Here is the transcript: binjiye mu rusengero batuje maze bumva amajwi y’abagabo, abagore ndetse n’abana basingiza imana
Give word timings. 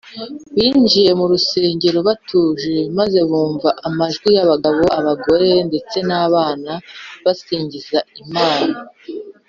binjiye 0.55 1.11
mu 1.19 1.25
rusengero 1.31 1.99
batuje 2.07 2.75
maze 2.97 3.19
bumva 3.29 3.69
amajwi 3.87 4.27
y’abagabo, 4.35 4.83
abagore 4.99 5.49
ndetse 5.69 5.97
n’abana 6.07 6.71
basingiza 7.23 7.99
imana 8.23 8.77